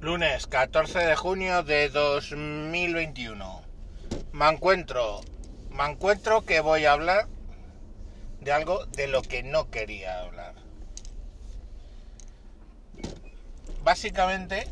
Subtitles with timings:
[0.00, 3.62] Lunes 14 de junio de 2021.
[4.30, 5.22] Me encuentro,
[5.70, 7.28] me encuentro que voy a hablar
[8.42, 10.54] de algo de lo que no quería hablar.
[13.82, 14.68] Básicamente,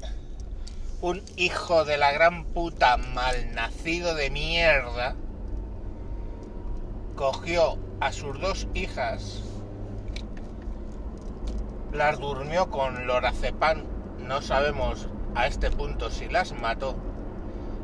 [1.00, 5.16] un hijo de la gran puta malnacido de mierda
[7.16, 9.42] cogió a sus dos hijas,
[11.92, 13.93] las durmió con lorazepam,
[14.26, 16.96] no sabemos a este punto si las mató,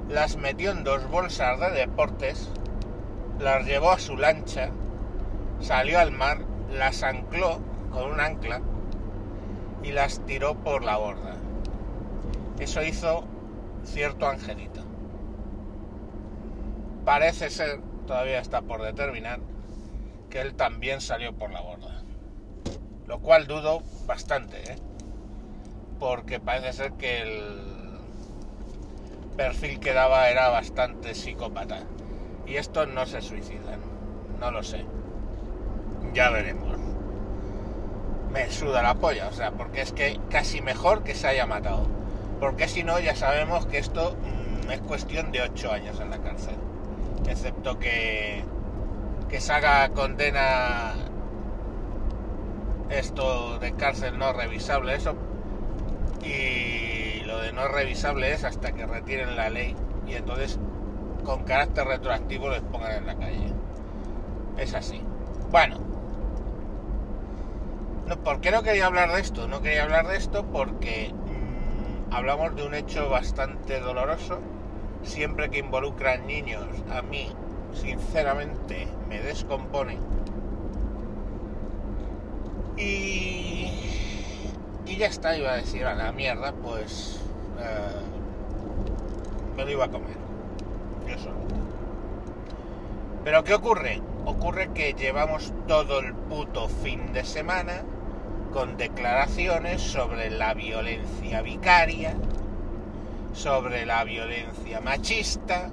[0.09, 2.49] las metió en dos bolsas de deportes,
[3.39, 4.71] las llevó a su lancha,
[5.61, 6.39] salió al mar,
[6.73, 7.61] las ancló
[7.93, 8.61] con un ancla
[9.83, 11.37] y las tiró por la borda.
[12.59, 13.25] Eso hizo
[13.85, 14.83] cierto angelito.
[17.05, 19.41] Parece ser, todavía está por determinar,
[20.31, 22.03] que él también salió por la borda.
[23.07, 24.77] Lo cual dudo bastante, ¿eh?
[26.01, 28.01] Porque parece ser que el
[29.37, 31.83] perfil que daba era bastante psicópata.
[32.47, 33.81] Y estos no se suicidan,
[34.41, 34.85] no lo sé.
[36.15, 36.79] Ya veremos.
[38.33, 41.87] Me suda la polla, o sea, porque es que casi mejor que se haya matado.
[42.41, 44.17] Porque si no, ya sabemos que esto
[44.67, 46.57] mm, es cuestión de 8 años en la cárcel.
[47.29, 48.43] Excepto que,
[49.29, 50.95] que se haga condena
[52.89, 55.15] esto de cárcel no revisable, eso.
[56.23, 59.75] Y lo de no revisable es hasta que retiren la ley
[60.07, 60.59] y entonces
[61.25, 63.53] con carácter retroactivo les pongan en la calle.
[64.59, 65.03] Es así.
[65.51, 65.79] Bueno.
[68.07, 69.47] No, ¿Por qué no quería hablar de esto?
[69.47, 74.41] No quería hablar de esto porque mmm, hablamos de un hecho bastante doloroso.
[75.03, 77.33] Siempre que involucran niños, a mí,
[77.73, 79.99] sinceramente, me descompone
[82.81, 83.90] y
[85.01, 87.19] ya está, iba a decir a la mierda, pues
[87.59, 90.15] eh, me lo iba a comer.
[91.09, 91.39] Yo solo.
[93.25, 94.03] Pero ¿qué ocurre?
[94.27, 97.83] Ocurre que llevamos todo el puto fin de semana
[98.53, 102.15] con declaraciones sobre la violencia vicaria,
[103.33, 105.71] sobre la violencia machista,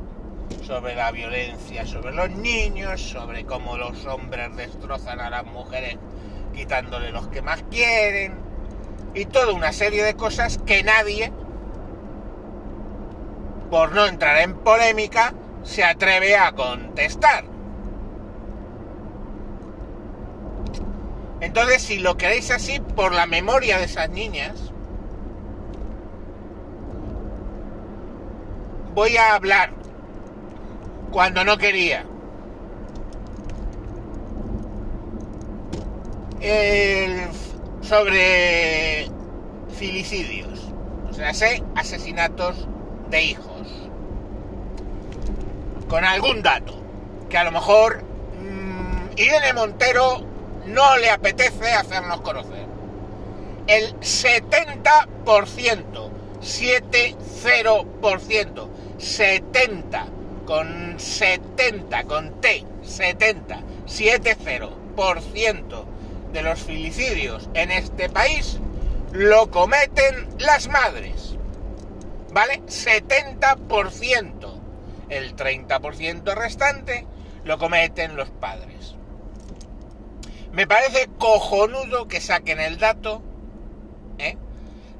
[0.65, 5.97] sobre la violencia sobre los niños, sobre cómo los hombres destrozan a las mujeres
[6.55, 8.46] quitándole los que más quieren
[9.17, 11.31] y toda una serie de cosas que nadie,
[13.71, 15.33] por no entrar en polémica,
[15.63, 17.45] se atreve a contestar.
[21.41, 24.71] Entonces, si lo queréis así, por la memoria de esas niñas,
[28.93, 29.71] voy a hablar
[31.11, 32.05] cuando no quería.
[36.39, 37.29] El,
[37.87, 39.07] sobre
[39.77, 40.59] filicidios,
[41.09, 42.67] o sea, sé asesinatos
[43.09, 43.67] de hijos,
[45.87, 46.73] con algún dato
[47.29, 48.03] que a lo mejor
[48.41, 50.21] mmm, Irene Montero
[50.65, 52.65] no le apetece hacernos conocer.
[53.67, 55.07] El 70%,
[56.41, 58.67] 70%,
[58.97, 60.07] 70
[60.45, 65.96] con 70 con T, 70, 70%
[66.33, 68.59] de los filicidios en este país
[69.11, 71.35] lo cometen las madres.
[72.33, 72.61] ¿Vale?
[72.63, 74.61] 70%.
[75.09, 77.07] El 30% restante
[77.45, 78.95] lo cometen los padres.
[80.51, 83.21] Me parece cojonudo que saquen el dato
[84.17, 84.37] ¿eh?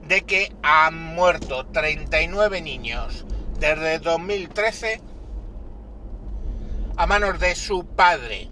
[0.08, 3.26] de que han muerto 39 niños
[3.60, 5.02] desde 2013
[6.96, 8.50] a manos de su padre.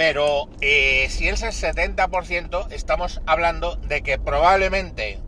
[0.00, 5.18] Pero eh, si es el 70%, estamos hablando de que probablemente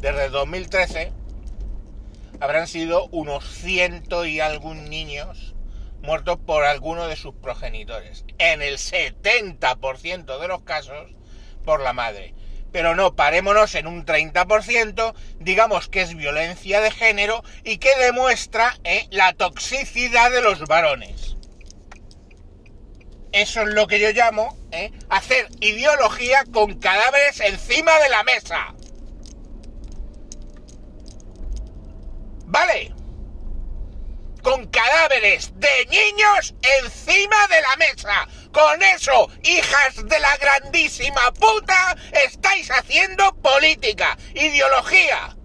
[0.00, 1.12] desde 2013
[2.40, 5.54] habrán sido unos ciento y algún niños
[6.02, 8.24] muertos por alguno de sus progenitores.
[8.38, 11.12] En el 70% de los casos
[11.64, 12.34] por la madre.
[12.72, 18.76] Pero no, parémonos en un 30%, digamos que es violencia de género y que demuestra
[18.82, 21.36] eh, la toxicidad de los varones.
[23.32, 24.92] Eso es lo que yo llamo ¿eh?
[25.08, 28.74] hacer ideología con cadáveres encima de la mesa.
[32.46, 32.92] ¿Vale?
[34.42, 38.28] Con cadáveres de niños encima de la mesa.
[38.52, 41.96] Con eso, hijas de la grandísima puta,
[42.26, 45.36] estáis haciendo política, ideología.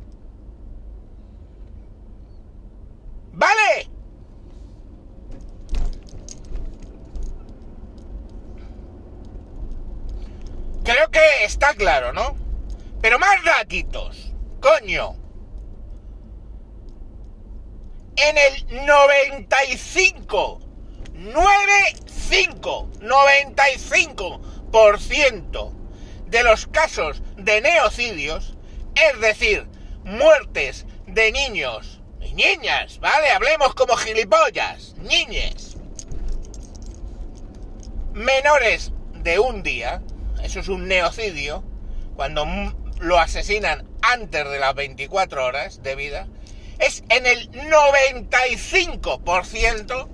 [3.33, 3.89] ¿Vale?
[10.85, 11.03] Creo
[11.43, 12.37] está claro, ¿no?
[13.01, 14.31] Pero más datitos,
[14.61, 15.17] coño.
[18.17, 20.61] En el 95,
[21.13, 25.73] 95, 95%
[26.27, 28.55] de los casos de neocidios,
[28.95, 29.67] es decir,
[30.03, 33.31] muertes de niños y niñas, ¿vale?
[33.31, 35.77] Hablemos como gilipollas, niñes.
[38.13, 40.01] Menores de un día,
[40.45, 41.63] eso es un neocidio,
[42.15, 42.45] cuando
[42.99, 46.27] lo asesinan antes de las 24 horas de vida,
[46.77, 50.07] es en el 95%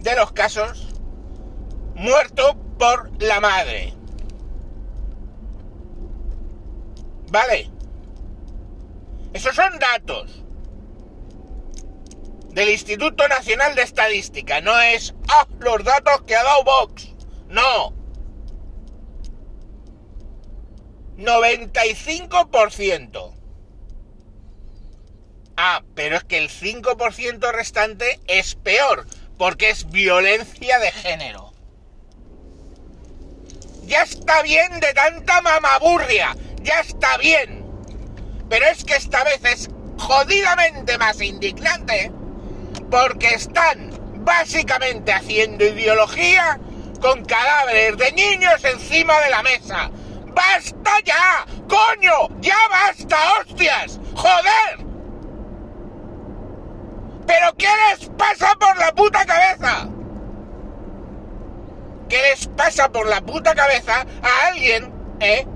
[0.00, 0.88] de los casos
[1.94, 3.92] muerto por la madre.
[7.30, 7.70] ¿Vale?
[9.34, 10.42] Esos son datos
[12.48, 14.62] del Instituto Nacional de Estadística.
[14.62, 17.14] No es, ah, los datos que ha dado Vox.
[17.48, 17.99] No.
[21.20, 23.34] 95%.
[25.56, 29.06] Ah, pero es que el 5% restante es peor,
[29.36, 31.52] porque es violencia de género.
[33.84, 37.66] Ya está bien de tanta mamaburria, ya está bien.
[38.48, 39.68] Pero es que esta vez es
[39.98, 42.10] jodidamente más indignante,
[42.90, 43.90] porque están
[44.24, 46.58] básicamente haciendo ideología
[47.00, 49.90] con cadáveres de niños encima de la mesa.
[50.34, 51.46] ¡Basta ya!
[51.68, 52.28] ¡Coño!
[52.40, 53.98] ¡Ya basta, hostias!
[54.14, 54.86] ¡Joder!
[57.26, 59.88] ¿Pero qué les pasa por la puta cabeza?
[62.08, 65.46] ¿Qué les pasa por la puta cabeza a alguien, eh?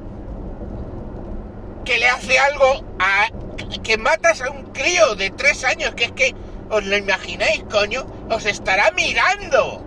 [1.84, 3.26] Que le hace algo a...
[3.82, 6.34] que matas a un crío de tres años, que es que...
[6.70, 8.06] ¿Os lo imagináis, coño?
[8.30, 9.83] Os estará mirando.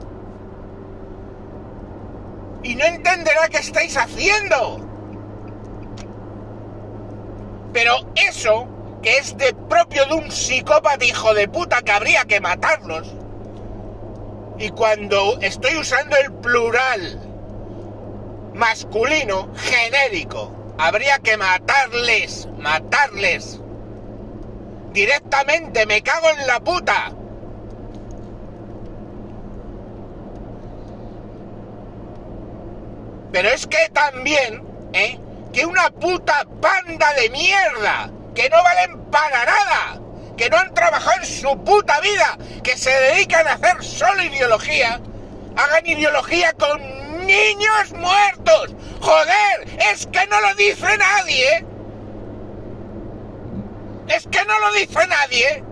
[2.64, 4.80] Y no entenderá qué estáis haciendo.
[7.74, 8.68] Pero eso
[9.02, 13.14] que es de propio de un psicópata hijo de puta que habría que matarlos.
[14.58, 17.22] Y cuando estoy usando el plural
[18.54, 23.62] masculino, genérico, habría que matarles, matarles.
[24.94, 27.14] Directamente, me cago en la puta.
[33.38, 34.64] Pero es que también,
[34.94, 35.20] ¿eh?
[35.54, 40.02] Que una puta panda de mierda que no valen para nada,
[40.36, 45.00] que no han trabajado en su puta vida, que se dedican a hacer solo ideología,
[45.56, 46.82] hagan ideología con
[47.28, 48.74] niños muertos.
[49.02, 51.64] Joder, es que no lo dice nadie.
[54.08, 55.64] Es que no lo dice nadie.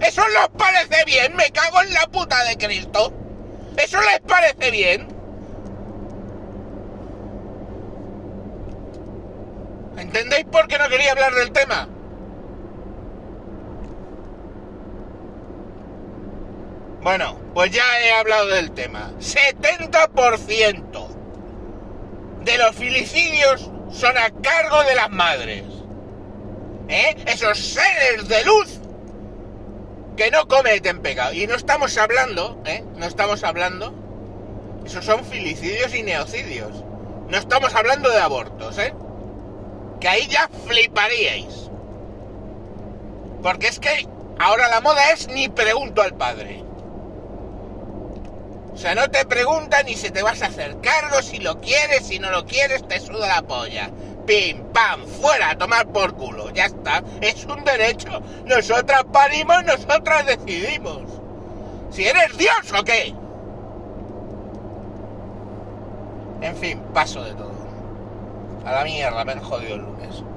[0.00, 1.36] ¿Eso les parece bien?
[1.36, 3.12] Me cago en la puta de Cristo.
[3.76, 5.15] ¿Eso les parece bien?
[10.06, 11.88] ¿Entendéis por qué no quería hablar del tema?
[17.02, 19.10] Bueno, pues ya he hablado del tema.
[19.18, 21.08] 70%
[22.44, 25.64] de los filicidios son a cargo de las madres.
[26.88, 27.16] ¿Eh?
[27.26, 28.78] Esos seres de luz
[30.16, 31.32] que no cometen pecado.
[31.32, 32.84] Y no estamos hablando, ¿eh?
[32.94, 33.92] No estamos hablando.
[34.86, 36.84] Esos son filicidios y neocidios.
[37.28, 38.94] No estamos hablando de abortos, ¿eh?
[40.00, 41.70] Que ahí ya fliparíais.
[43.42, 46.62] Porque es que ahora la moda es ni pregunto al padre.
[48.76, 52.06] O sea, no te preguntan ni si te vas a hacer cargo, si lo quieres,
[52.06, 53.90] si no lo quieres, te suda la polla.
[54.26, 56.50] Pim, pam, fuera, a tomar por culo.
[56.50, 58.20] Ya está, es un derecho.
[58.44, 61.04] Nosotras parimos, nosotras decidimos.
[61.90, 63.14] Si eres Dios o qué.
[66.42, 67.55] En fin, paso de todo.
[68.66, 70.35] A la mierda, me han jodido el lunes.